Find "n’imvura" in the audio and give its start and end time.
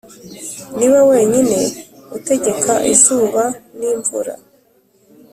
3.77-4.33